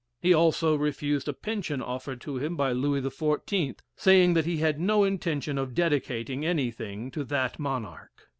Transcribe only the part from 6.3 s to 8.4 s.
anything to that monarch.